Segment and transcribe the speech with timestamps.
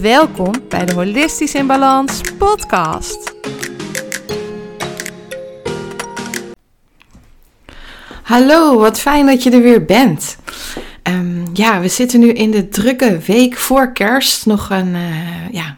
[0.00, 3.34] Welkom bij de Holistisch in Balans podcast.
[8.22, 10.38] Hallo, wat fijn dat je er weer bent.
[11.02, 14.46] Um, ja, we zitten nu in de drukke week voor kerst.
[14.46, 15.76] Nog een uh, ja,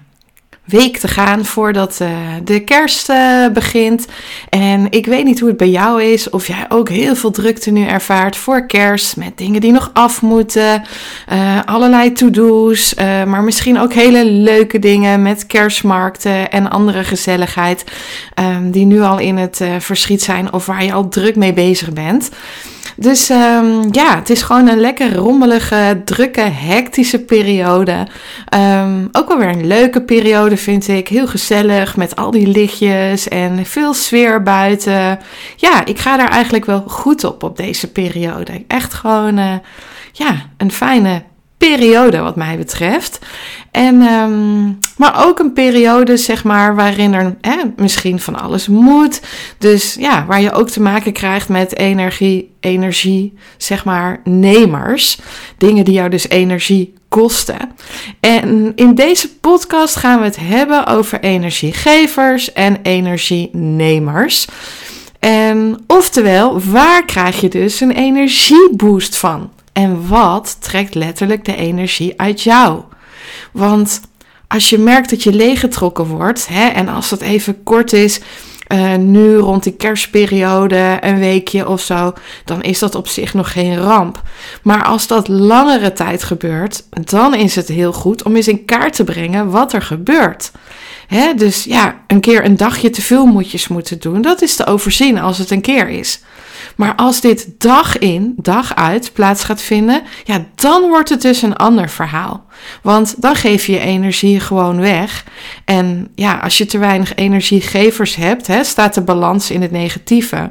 [0.65, 2.09] week te gaan voordat uh,
[2.45, 4.07] de kerst uh, begint.
[4.49, 7.71] En ik weet niet hoe het bij jou is, of jij ook heel veel drukte
[7.71, 9.17] nu ervaart voor kerst.
[9.17, 10.83] Met dingen die nog af moeten,
[11.33, 12.95] uh, allerlei to-do's,
[13.27, 17.85] maar misschien ook hele leuke dingen met kerstmarkten en andere gezelligheid.
[18.41, 21.93] Um, die nu al in het verschiet zijn of waar je al druk mee bezig
[21.93, 22.31] bent.
[22.97, 28.07] Dus um, ja, het is gewoon een lekker rommelige, drukke, hectische periode.
[28.55, 31.09] Um, ook wel weer een leuke periode vind ik.
[31.09, 35.19] Heel gezellig met al die lichtjes en veel sfeer buiten.
[35.57, 38.65] Ja, ik ga daar eigenlijk wel goed op op deze periode.
[38.69, 39.55] Echt gewoon uh,
[40.13, 41.23] ja, een fijne
[41.59, 43.19] periode wat mij betreft.
[43.75, 49.21] En, um, maar ook een periode, zeg maar, waarin er hè, misschien van alles moet.
[49.59, 55.19] Dus ja, waar je ook te maken krijgt met energie, energie, zeg maar, nemers.
[55.59, 57.57] Dingen die jou dus energie kosten.
[58.21, 64.47] En in deze podcast gaan we het hebben over energiegevers en energienemers.
[65.19, 69.51] En oftewel, waar krijg je dus een energieboost van?
[69.73, 72.83] En wat trekt letterlijk de energie uit jou?
[73.53, 74.01] Want
[74.49, 78.21] als je merkt dat je leeggetrokken wordt, hè, en als dat even kort is,
[78.69, 82.13] uh, nu rond die kerstperiode, een weekje of zo,
[82.45, 84.23] dan is dat op zich nog geen ramp.
[84.63, 88.95] Maar als dat langere tijd gebeurt, dan is het heel goed om eens in kaart
[88.95, 90.53] te brengen wat er gebeurt.
[91.07, 94.67] Hè, dus ja, een keer een dagje te veel moetjes moeten doen, dat is te
[94.67, 96.21] overzien als het een keer is.
[96.77, 101.43] Maar als dit dag in, dag uit plaats gaat vinden, ja, dan wordt het dus
[101.43, 102.45] een ander verhaal.
[102.83, 105.25] Want dan geef je je energie gewoon weg.
[105.65, 110.51] En ja, als je te weinig energiegevers hebt, hè, staat de balans in het negatieve.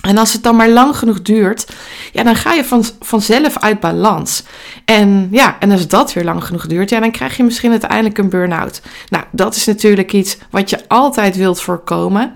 [0.00, 1.66] En als het dan maar lang genoeg duurt,
[2.12, 4.42] ja, dan ga je van, vanzelf uit balans.
[4.84, 8.18] En ja, en als dat weer lang genoeg duurt, ja, dan krijg je misschien uiteindelijk
[8.18, 8.82] een burn-out.
[9.08, 12.34] Nou, dat is natuurlijk iets wat je altijd wilt voorkomen.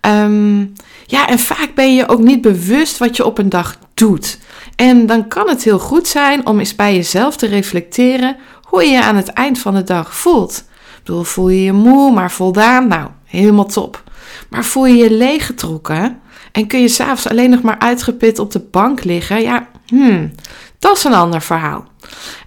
[0.00, 0.72] Um,
[1.10, 4.38] ja, en vaak ben je ook niet bewust wat je op een dag doet.
[4.76, 8.90] En dan kan het heel goed zijn om eens bij jezelf te reflecteren hoe je
[8.90, 10.64] je aan het eind van de dag voelt.
[10.96, 12.88] Ik bedoel, voel je je moe, maar voldaan?
[12.88, 14.02] Nou, helemaal top.
[14.50, 16.20] Maar voel je je leeggetrokken
[16.52, 19.42] en kun je s'avonds alleen nog maar uitgeput op de bank liggen?
[19.42, 20.32] Ja, hmm,
[20.78, 21.84] dat is een ander verhaal.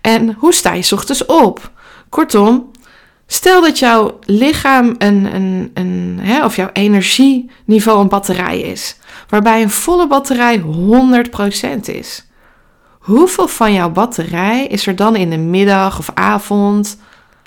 [0.01, 1.71] En hoe sta je ochtends op?
[2.09, 2.70] Kortom,
[3.33, 8.97] Stel dat jouw lichaam een, een, een, hè, of jouw energieniveau een batterij is,
[9.29, 12.27] waarbij een volle batterij 100% is.
[12.99, 16.97] Hoeveel van jouw batterij is er dan in de middag of avond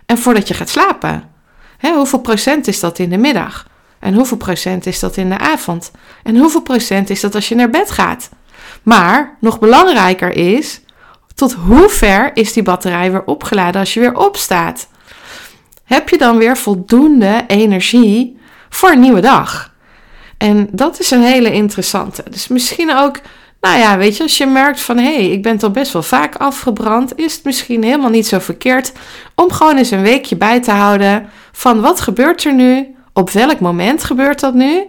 [0.07, 1.31] en voordat je gaat slapen?
[1.79, 3.67] Hè, hoeveel procent is dat in de middag?
[3.99, 5.91] En hoeveel procent is dat in de avond?
[6.23, 8.29] En hoeveel procent is dat als je naar bed gaat?
[8.83, 10.81] Maar nog belangrijker is,
[11.35, 14.93] tot hoe ver is die batterij weer opgeladen als je weer opstaat?
[15.85, 19.73] Heb je dan weer voldoende energie voor een nieuwe dag?
[20.39, 22.25] En dat is een hele interessante.
[22.31, 23.21] Dus misschien ook,
[23.61, 26.03] nou ja, weet je, als je merkt van hé, hey, ik ben toch best wel
[26.03, 28.93] vaak afgebrand, is het misschien helemaal niet zo verkeerd
[29.35, 32.95] om gewoon eens een weekje bij te houden van wat gebeurt er nu?
[33.13, 34.87] Op welk moment gebeurt dat nu?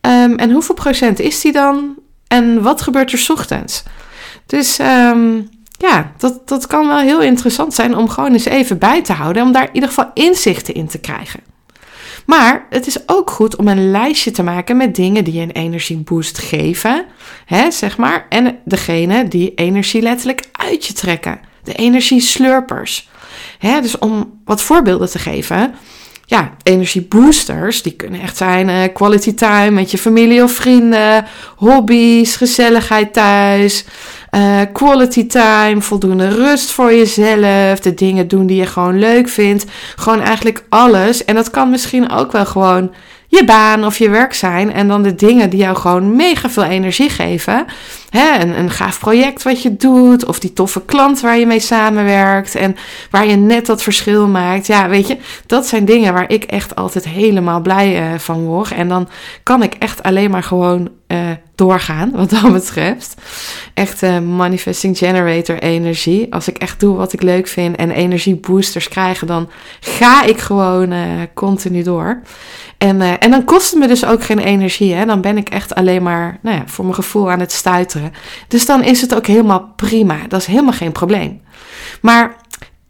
[0.00, 1.94] Um, en hoeveel procent is die dan?
[2.28, 3.82] En wat gebeurt er ochtends?
[4.46, 5.48] Dus um,
[5.78, 9.42] ja, dat, dat kan wel heel interessant zijn om gewoon eens even bij te houden.
[9.42, 11.40] Om daar in ieder geval inzichten in te krijgen.
[12.26, 16.38] Maar het is ook goed om een lijstje te maken met dingen die een energieboost
[16.38, 17.04] geven.
[17.46, 18.26] Hè, zeg maar.
[18.28, 21.40] En degene die energie letterlijk uit je trekken.
[21.62, 23.08] De energieslurpers.
[23.58, 25.74] Hè, dus om wat voorbeelden te geven.
[26.28, 32.36] Ja, energieboosters, die kunnen echt zijn uh, quality time met je familie of vrienden, hobby's,
[32.36, 33.84] gezelligheid thuis,
[34.36, 39.64] uh, quality time, voldoende rust voor jezelf, de dingen doen die je gewoon leuk vindt.
[39.96, 41.24] Gewoon eigenlijk alles.
[41.24, 42.92] En dat kan misschien ook wel gewoon
[43.28, 44.72] je baan of je werk zijn.
[44.72, 47.64] En dan de dingen die jou gewoon mega veel energie geven.
[48.16, 50.24] Hè, een, een gaaf project wat je doet.
[50.24, 52.54] Of die toffe klant waar je mee samenwerkt.
[52.54, 52.76] En
[53.10, 54.66] waar je net dat verschil maakt.
[54.66, 55.16] Ja, weet je,
[55.46, 58.70] dat zijn dingen waar ik echt altijd helemaal blij uh, van word.
[58.70, 59.08] En dan
[59.42, 61.18] kan ik echt alleen maar gewoon uh,
[61.54, 63.14] doorgaan, wat dat betreft.
[63.74, 66.32] Echt uh, manifesting generator energie.
[66.32, 69.48] Als ik echt doe wat ik leuk vind en energieboosters krijgen, dan
[69.80, 70.94] ga ik gewoon
[71.34, 72.22] continu door.
[72.78, 74.94] En, en dan kost het me dus ook geen energie.
[74.94, 75.04] Hè?
[75.04, 78.05] Dan ben ik echt alleen maar, nou ja, voor mijn gevoel aan het stuiteren.
[78.48, 80.16] Dus dan is het ook helemaal prima.
[80.28, 81.40] Dat is helemaal geen probleem.
[82.00, 82.36] Maar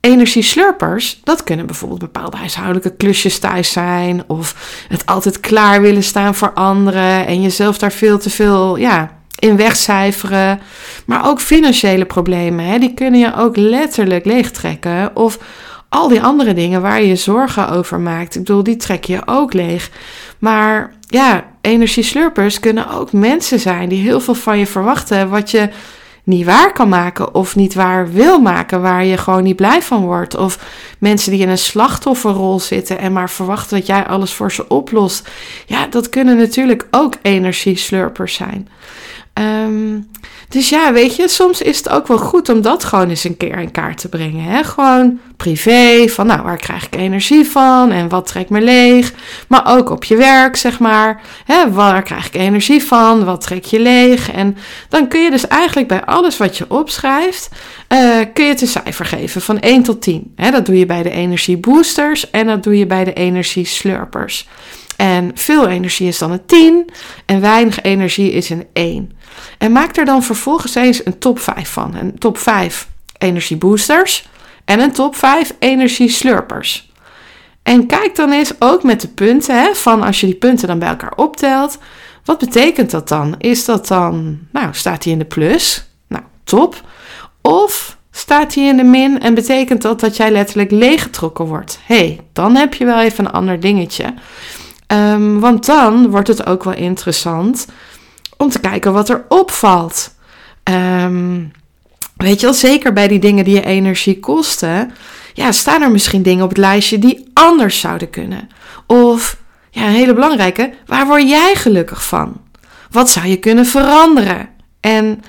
[0.00, 4.24] energieslurpers, dat kunnen bijvoorbeeld bepaalde huishoudelijke klusjes thuis zijn.
[4.26, 7.26] Of het altijd klaar willen staan voor anderen.
[7.26, 10.60] En jezelf daar veel te veel ja, in wegcijferen.
[11.06, 15.16] Maar ook financiële problemen, hè, die kunnen je ook letterlijk leegtrekken.
[15.16, 15.38] Of
[15.88, 18.34] al die andere dingen waar je je zorgen over maakt.
[18.34, 19.90] Ik bedoel, die trek je ook leeg.
[20.38, 25.28] Maar ja, energieslurpers kunnen ook mensen zijn die heel veel van je verwachten.
[25.28, 25.68] Wat je
[26.26, 30.04] niet waar kan maken of niet waar wil maken, waar je gewoon niet blij van
[30.04, 30.36] wordt.
[30.36, 30.58] Of
[30.98, 35.28] mensen die in een slachtofferrol zitten en maar verwachten dat jij alles voor ze oplost.
[35.66, 38.68] Ja, dat kunnen natuurlijk ook energieslurpers zijn.
[39.38, 40.08] Um,
[40.48, 43.36] dus ja, weet je, soms is het ook wel goed om dat gewoon eens een
[43.36, 44.44] keer in kaart te brengen.
[44.44, 44.64] Hè?
[44.64, 49.12] Gewoon privé, van nou, waar krijg ik energie van en wat trekt me leeg.
[49.48, 51.20] Maar ook op je werk, zeg maar.
[51.44, 51.72] Hè?
[51.72, 54.32] Waar krijg ik energie van, wat trek je leeg.
[54.32, 54.56] En
[54.88, 57.48] dan kun je dus eigenlijk bij alles wat je opschrijft,
[57.88, 60.32] uh, kun je het een cijfer geven van 1 tot 10.
[60.36, 60.50] Hè?
[60.50, 64.48] Dat doe je bij de energieboosters en dat doe je bij de energieslurpers.
[64.96, 66.90] En veel energie is dan een 10
[67.26, 69.12] en weinig energie is een 1.
[69.58, 71.94] En maak er dan vervolgens eens een top 5 van.
[71.94, 72.88] Een top 5
[73.18, 74.28] energieboosters
[74.64, 76.90] en een top 5 energieslurpers.
[77.62, 80.78] En kijk dan eens ook met de punten, hè, van als je die punten dan
[80.78, 81.78] bij elkaar optelt.
[82.24, 83.34] Wat betekent dat dan?
[83.38, 85.86] Is dat dan, nou, staat die in de plus?
[86.08, 86.80] Nou, top.
[87.40, 91.78] Of staat die in de min en betekent dat dat jij letterlijk leeggetrokken wordt?
[91.84, 94.14] hey, dan heb je wel even een ander dingetje.
[94.86, 97.66] Um, want dan wordt het ook wel interessant
[98.36, 100.14] om te kijken wat er opvalt.
[101.04, 101.52] Um,
[102.16, 104.92] weet je wel, zeker bij die dingen die je energie kosten,
[105.32, 108.48] ja, staan er misschien dingen op het lijstje die anders zouden kunnen.
[108.86, 109.36] Of,
[109.70, 112.40] ja, een hele belangrijke, waar word jij gelukkig van?
[112.90, 114.48] Wat zou je kunnen veranderen?
[114.80, 115.22] En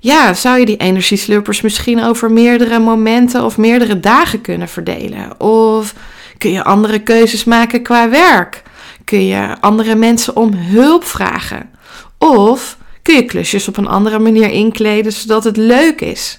[0.00, 5.40] ja, zou je die energieslurpers misschien over meerdere momenten of meerdere dagen kunnen verdelen?
[5.40, 5.94] Of
[6.38, 8.62] kun je andere keuzes maken qua werk?
[9.04, 11.70] Kun je andere mensen om hulp vragen?
[12.18, 16.38] Of kun je klusjes op een andere manier inkleden zodat het leuk is?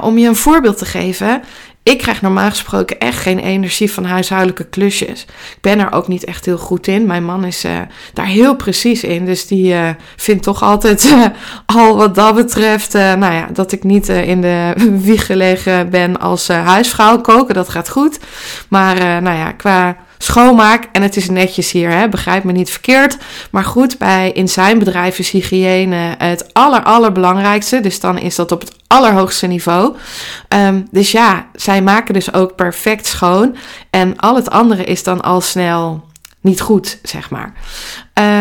[0.00, 1.42] om je een voorbeeld te geven,
[1.84, 5.22] ik krijg normaal gesproken echt geen energie van huishoudelijke klusjes.
[5.22, 7.06] Ik ben er ook niet echt heel goed in.
[7.06, 7.78] Mijn man is uh,
[8.12, 9.24] daar heel precies in.
[9.24, 11.26] Dus die uh, vindt toch altijd uh,
[11.66, 14.72] al wat dat betreft, nou ja, dat ik niet in de
[15.08, 17.20] wieg gelegen ben als huisvrouw.
[17.20, 18.18] Koken, dat gaat goed.
[18.68, 20.88] Maar nou ja, qua schoonmaak.
[20.92, 22.08] En het is netjes hier, hè?
[22.08, 23.16] begrijp me niet verkeerd.
[23.50, 27.80] Maar goed, bij, in zijn bedrijf is hygiëne het aller, allerbelangrijkste.
[27.80, 29.96] Dus dan is dat op het allerhoogste niveau.
[30.48, 33.56] Um, dus ja, zij maken dus ook perfect schoon.
[33.90, 36.04] En al het andere is dan al snel
[36.40, 37.52] niet goed, zeg maar.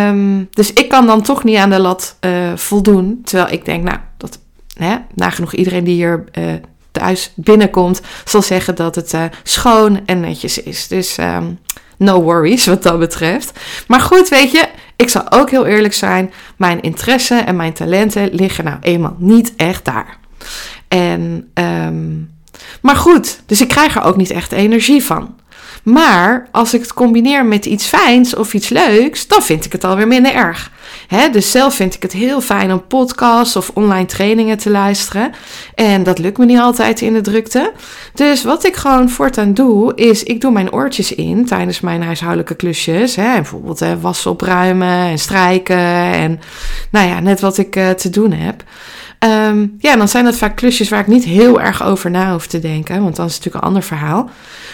[0.08, 3.22] Um, dus ik kan dan toch niet aan de lat uh, voldoen.
[3.24, 4.40] Terwijl ik denk, nou, dat
[4.78, 6.54] hè, nagenoeg iedereen die hier uh,
[6.94, 10.88] thuis binnenkomt, zal zeggen dat het uh, schoon en netjes is.
[10.88, 11.60] Dus um,
[11.98, 13.60] no worries wat dat betreft.
[13.88, 16.34] Maar goed, weet je, ik zal ook heel eerlijk zijn.
[16.58, 20.18] Mijn interesse en mijn talenten liggen nou eenmaal niet echt daar.
[20.88, 22.32] En, um,
[22.82, 25.36] maar goed, dus ik krijg er ook niet echt energie van.
[25.84, 29.84] Maar als ik het combineer met iets fijns of iets leuks, dan vind ik het
[29.84, 30.72] alweer minder erg.
[31.32, 35.32] Dus zelf vind ik het heel fijn om podcasts of online trainingen te luisteren.
[35.76, 37.72] En dat lukt me niet altijd in de drukte.
[38.14, 42.56] Dus wat ik gewoon voortaan doe, is ik doe mijn oortjes in tijdens mijn huishoudelijke
[42.56, 43.16] klusjes.
[43.16, 45.78] Hè, bijvoorbeeld wassen opruimen en strijken
[46.14, 46.40] en
[46.92, 48.64] nou ja, net wat ik uh, te doen heb.
[49.20, 52.48] Um, ja, dan zijn dat vaak klusjes waar ik niet heel erg over na hoef
[52.48, 54.30] te denken, want dan is het natuurlijk een ander verhaal.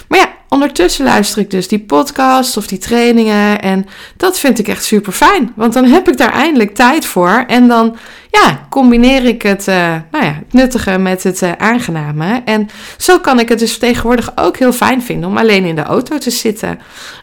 [0.08, 3.86] Maar ja, ondertussen luister ik dus die podcast of die trainingen en
[4.18, 7.68] dat vind ik echt super fijn, want dan heb ik daar eindelijk tijd voor en
[7.68, 7.98] dan
[8.32, 9.76] ja, combineer ik het, uh,
[10.12, 12.42] nou ja, nuttige met het uh, aangename.
[12.46, 15.84] En zo kan ik het dus tegenwoordig ook heel fijn vinden om alleen in de
[15.84, 16.80] auto te zitten.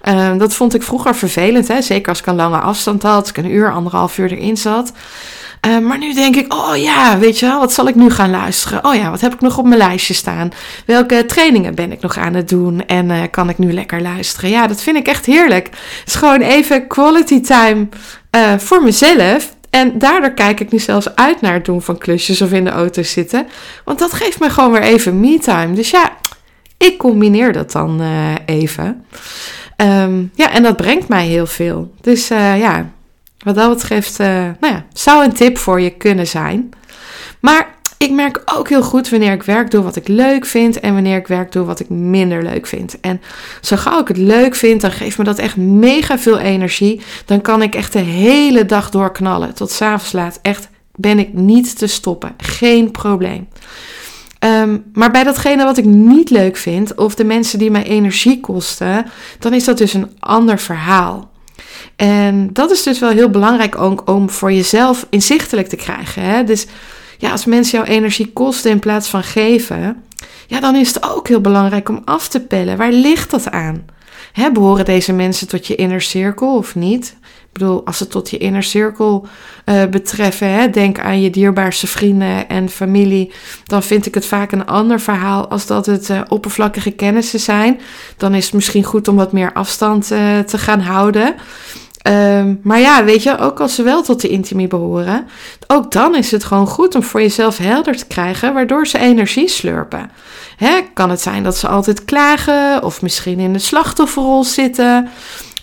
[0.09, 1.83] Uh, dat vond ik vroeger vervelend, hè?
[1.83, 4.92] zeker als ik een lange afstand had, als ik een uur, anderhalf uur erin zat.
[5.67, 8.31] Uh, maar nu denk ik, oh ja, weet je wel, wat zal ik nu gaan
[8.31, 8.85] luisteren?
[8.85, 10.51] Oh ja, wat heb ik nog op mijn lijstje staan?
[10.87, 12.87] Welke trainingen ben ik nog aan het doen?
[12.87, 14.51] En uh, kan ik nu lekker luisteren?
[14.51, 15.67] Ja, dat vind ik echt heerlijk.
[15.67, 17.89] Het is gewoon even quality time
[18.37, 19.55] uh, voor mezelf.
[19.71, 22.71] En daardoor kijk ik nu zelfs uit naar het doen van klusjes of in de
[22.71, 23.47] auto zitten.
[23.85, 25.75] Want dat geeft me gewoon weer even me-time.
[25.75, 26.11] Dus ja,
[26.79, 28.03] ik combineer dat dan
[28.47, 29.05] even.
[29.77, 31.93] Um, ja, en dat brengt mij heel veel.
[32.01, 32.91] Dus ja,
[33.47, 34.26] wat dat betreft, uh,
[34.61, 36.69] nou ja, zou een tip voor je kunnen zijn.
[37.41, 40.95] Maar ik merk ook heel goed wanneer ik werk doe wat ik leuk vind en
[40.95, 43.00] wanneer ik werk doe wat ik minder leuk vind.
[43.00, 43.21] En
[43.61, 47.00] zo gauw ik het leuk vind, dan geeft me dat echt mega veel energie.
[47.25, 49.55] Dan kan ik echt de hele dag doorknallen.
[49.55, 50.38] Tot s'avonds laat.
[50.43, 52.35] Echt ben ik niet te stoppen.
[52.37, 53.49] Geen probleem.
[54.41, 58.41] Um, maar bij datgene wat ik niet leuk vind, of de mensen die mij energie
[58.41, 59.07] kosten,
[59.38, 61.35] dan is dat dus een ander verhaal.
[61.97, 66.23] En dat is dus wel heel belangrijk ook om voor jezelf inzichtelijk te krijgen.
[66.23, 66.45] Hè?
[66.45, 66.67] Dus
[67.19, 70.05] ja, als mensen jouw energie kosten in plaats van geven,
[70.47, 72.76] ja, dan is het ook heel belangrijk om af te pellen.
[72.76, 73.85] Waar ligt dat aan?
[74.33, 77.17] Hè, behoren deze mensen tot je inner cirkel of niet?
[77.23, 79.26] Ik bedoel, als het tot je inner cirkel
[79.67, 83.33] uh, betreffen, hè, denk aan je dierbaarste vrienden en familie,
[83.65, 87.81] dan vind ik het vaak een ander verhaal als dat het uh, oppervlakkige kennissen zijn.
[88.17, 91.35] Dan is het misschien goed om wat meer afstand uh, te gaan houden.
[92.09, 95.27] Um, maar ja, weet je, ook als ze wel tot de intimie behoren,
[95.67, 99.49] ook dan is het gewoon goed om voor jezelf helder te krijgen, waardoor ze energie
[99.49, 100.11] slurpen.
[100.57, 105.09] Hè, kan het zijn dat ze altijd klagen, of misschien in de slachtofferrol zitten,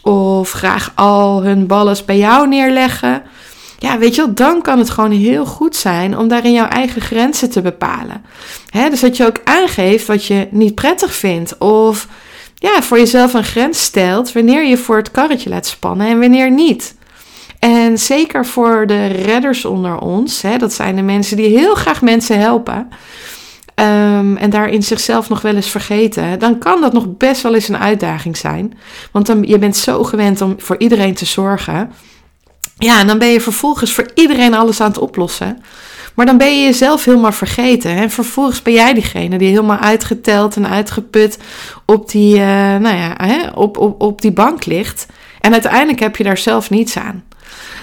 [0.02, 3.24] of graag al hun ballen bij jou neerleggen.
[3.80, 7.50] Ja, weet je dan kan het gewoon heel goed zijn om daarin jouw eigen grenzen
[7.50, 8.22] te bepalen.
[8.70, 12.08] Hè, dus dat je ook aangeeft wat je niet prettig vindt, of
[12.64, 16.52] ja, voor jezelf een grens stelt wanneer je voor het karretje laat spannen en wanneer
[16.52, 16.96] niet.
[17.60, 22.02] En zeker voor de redders onder ons, hè, dat zijn de mensen die heel graag
[22.02, 22.90] mensen helpen.
[23.76, 27.68] Um, en daarin zichzelf nog wel eens vergeten, dan kan dat nog best wel eens
[27.68, 28.78] een uitdaging zijn.
[29.12, 31.92] Want dan, je bent zo gewend om voor iedereen te zorgen.
[32.78, 35.64] Ja, en dan ben je vervolgens voor iedereen alles aan het oplossen.
[36.14, 37.92] Maar dan ben je jezelf helemaal vergeten.
[37.92, 41.38] En vervolgens ben jij diegene die helemaal uitgeteld en uitgeput
[41.86, 45.06] op die, uh, nou ja, hè, op, op, op die bank ligt.
[45.40, 47.24] En uiteindelijk heb je daar zelf niets aan.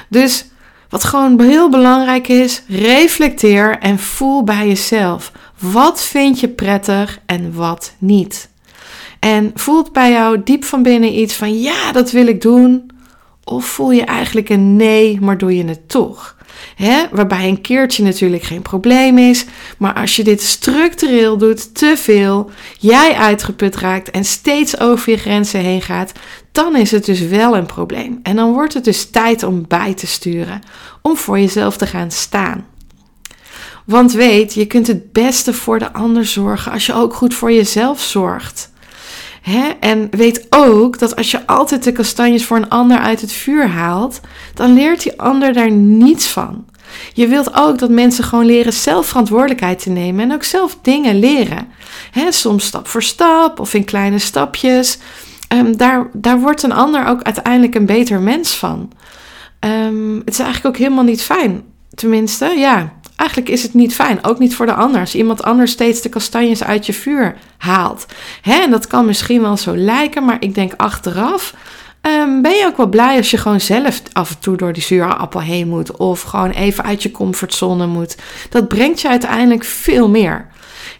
[0.08, 0.44] Dus
[0.88, 5.32] wat gewoon heel belangrijk is, reflecteer en voel bij jezelf.
[5.58, 8.48] Wat vind je prettig en wat niet?
[9.20, 12.90] En voelt bij jou diep van binnen iets van ja, dat wil ik doen?
[13.44, 16.36] Of voel je eigenlijk een nee, maar doe je het toch?
[16.76, 17.04] Hè?
[17.10, 19.44] Waarbij een keertje natuurlijk geen probleem is.
[19.78, 25.18] Maar als je dit structureel doet, te veel, jij uitgeput raakt en steeds over je
[25.18, 26.12] grenzen heen gaat,
[26.52, 28.20] dan is het dus wel een probleem.
[28.22, 30.60] En dan wordt het dus tijd om bij te sturen,
[31.02, 32.66] om voor jezelf te gaan staan.
[33.84, 37.52] Want weet, je kunt het beste voor de ander zorgen als je ook goed voor
[37.52, 38.70] jezelf zorgt.
[39.80, 43.66] En weet ook dat als je altijd de kastanjes voor een ander uit het vuur
[43.66, 44.20] haalt,
[44.54, 46.64] dan leert die ander daar niets van.
[47.12, 51.18] Je wilt ook dat mensen gewoon leren zelf verantwoordelijkheid te nemen en ook zelf dingen
[51.18, 51.68] leren.
[52.28, 54.98] soms stap voor stap of in kleine stapjes.
[55.54, 58.92] Um, daar, daar wordt een ander ook uiteindelijk een beter mens van.
[59.60, 61.62] Um, het is eigenlijk ook helemaal niet fijn.
[61.94, 65.00] Tenminste, ja, Eigenlijk is het niet fijn, ook niet voor de ander.
[65.00, 68.06] Als iemand anders steeds de kastanjes uit je vuur haalt.
[68.42, 71.54] Hè, en dat kan misschien wel zo lijken, maar ik denk achteraf.
[72.02, 74.82] Um, ben je ook wel blij als je gewoon zelf af en toe door die
[74.82, 75.96] zure appel heen moet.
[75.96, 78.16] Of gewoon even uit je comfortzone moet.
[78.50, 80.46] Dat brengt je uiteindelijk veel meer.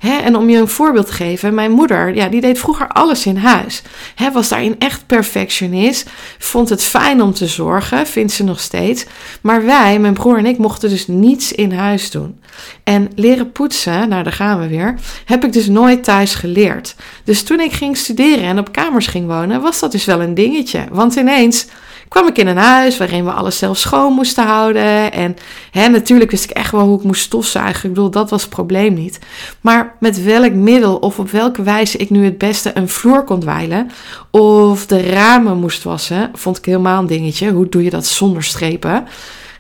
[0.01, 3.37] En om je een voorbeeld te geven, mijn moeder, ja, die deed vroeger alles in
[3.37, 3.83] huis.
[4.15, 6.11] Hè, was daarin echt perfectionist.
[6.39, 9.07] Vond het fijn om te zorgen, vindt ze nog steeds.
[9.41, 12.41] Maar wij, mijn broer en ik, mochten dus niets in huis doen.
[12.85, 16.95] En leren poetsen, nou daar gaan we weer, heb ik dus nooit thuis geleerd.
[17.25, 20.35] Dus toen ik ging studeren en op kamers ging wonen, was dat dus wel een
[20.35, 20.85] dingetje.
[20.91, 21.67] Want ineens
[22.11, 25.13] kwam ik in een huis waarin we alles zelf schoon moesten houden.
[25.13, 25.37] En
[25.71, 27.89] hè, natuurlijk wist ik echt wel hoe ik moest stofzuigen.
[27.89, 29.19] Ik bedoel, dat was het probleem niet.
[29.61, 33.41] Maar met welk middel of op welke wijze ik nu het beste een vloer kon
[33.41, 33.91] dweilen
[34.31, 37.51] of de ramen moest wassen, vond ik helemaal een dingetje.
[37.51, 39.07] Hoe doe je dat zonder strepen?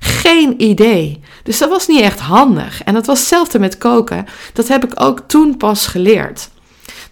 [0.00, 1.21] Geen idee.
[1.42, 2.83] Dus dat was niet echt handig.
[2.83, 4.26] En dat was hetzelfde met koken.
[4.52, 6.50] Dat heb ik ook toen pas geleerd.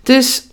[0.02, 0.47] Dus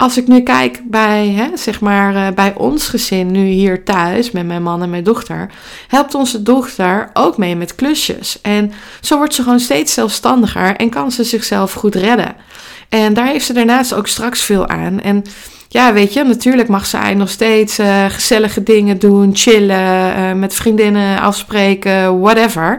[0.00, 4.30] als ik nu kijk bij, hè, zeg maar, uh, bij ons gezin, nu hier thuis
[4.30, 5.50] met mijn man en mijn dochter,
[5.88, 8.40] helpt onze dochter ook mee met klusjes.
[8.40, 12.36] En zo wordt ze gewoon steeds zelfstandiger en kan ze zichzelf goed redden.
[12.88, 15.00] En daar heeft ze daarnaast ook straks veel aan.
[15.00, 15.24] En
[15.72, 20.54] ja, weet je, natuurlijk mag zij nog steeds uh, gezellige dingen doen, chillen, uh, met
[20.54, 22.78] vriendinnen afspreken, whatever.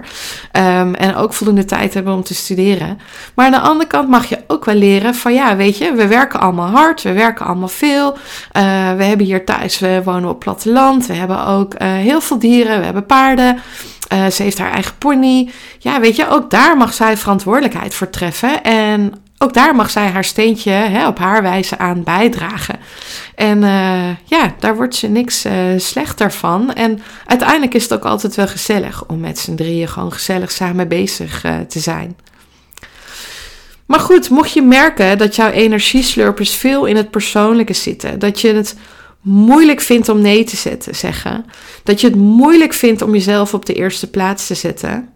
[0.58, 3.00] Um, en ook voldoende tijd hebben om te studeren.
[3.34, 6.08] Maar aan de andere kant mag je ook wel leren van ja, weet je, we
[6.08, 8.12] werken allemaal hard, we werken allemaal veel.
[8.12, 8.18] Uh,
[8.94, 12.86] we hebben hier thuis, we wonen op platteland, we hebben ook heel veel dieren, we
[12.86, 13.60] hebben paarden.
[14.32, 15.50] ze heeft haar eigen pony.
[15.80, 18.64] Ja, weet je, ook daar mag zij verantwoordelijkheid voor treffen.
[18.64, 22.80] En ook daar mag zij haar steentje hè, op haar wijze aan bijdragen.
[23.36, 23.60] En
[24.24, 26.74] ja, daar wordt ze niks uh, slechter van.
[26.74, 30.88] En uiteindelijk is het ook altijd wel gezellig om met z'n drieën gewoon gezellig samen
[30.88, 32.16] bezig te zijn.
[33.92, 38.54] Maar goed, mocht je merken dat jouw energieslurpers veel in het persoonlijke zitten, dat je
[38.54, 38.76] het
[39.22, 41.46] moeilijk vindt om nee te zetten, zeggen,
[41.84, 45.10] dat je het moeilijk vindt om jezelf op de eerste plaats te zetten,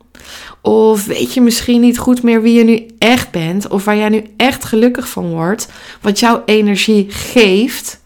[0.62, 4.10] of weet je misschien niet goed meer wie je nu echt bent, of waar jij
[4.10, 5.68] nu echt gelukkig van wordt,
[6.02, 8.02] wat jouw energie geeft.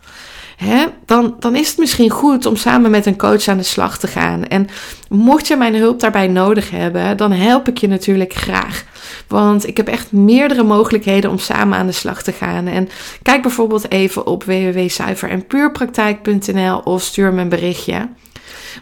[0.59, 3.97] Hè, dan, dan is het misschien goed om samen met een coach aan de slag
[3.97, 4.47] te gaan.
[4.47, 4.67] En
[5.09, 8.83] mocht je mijn hulp daarbij nodig hebben, dan help ik je natuurlijk graag.
[9.27, 12.67] Want ik heb echt meerdere mogelijkheden om samen aan de slag te gaan.
[12.67, 12.89] En
[13.21, 18.09] kijk bijvoorbeeld even op www.zuiverenpuurpraktijk.nl of stuur me een berichtje.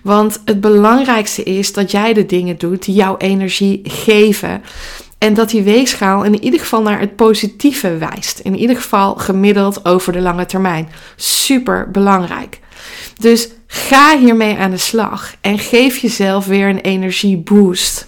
[0.03, 4.62] Want het belangrijkste is dat jij de dingen doet die jouw energie geven.
[5.18, 8.40] En dat die weegschaal in ieder geval naar het positieve wijst.
[8.40, 10.90] In ieder geval gemiddeld over de lange termijn.
[11.16, 12.60] Super belangrijk.
[13.20, 18.08] Dus ga hiermee aan de slag en geef jezelf weer een energieboost.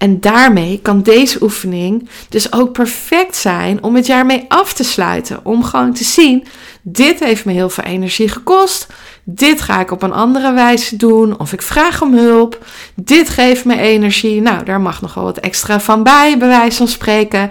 [0.00, 4.84] En daarmee kan deze oefening dus ook perfect zijn om het jaar mee af te
[4.84, 5.40] sluiten.
[5.42, 6.46] Om gewoon te zien,
[6.82, 8.86] dit heeft me heel veel energie gekost.
[9.24, 11.38] Dit ga ik op een andere wijze doen.
[11.38, 12.66] Of ik vraag om hulp.
[12.94, 14.40] Dit geeft me energie.
[14.40, 17.50] Nou, daar mag nog wel wat extra van bij, bij wijze van spreken.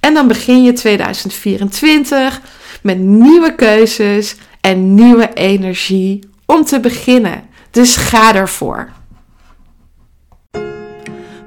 [0.00, 2.40] En dan begin je 2024
[2.82, 7.42] met nieuwe keuzes en nieuwe energie om te beginnen.
[7.70, 8.90] Dus ga ervoor.